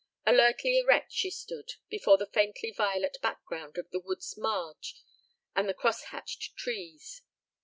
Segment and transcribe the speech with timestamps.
[0.25, 4.95] Alertly erect she stood, before the faintly violet background of the wood's marge
[5.55, 7.21] and the crosshatched trees.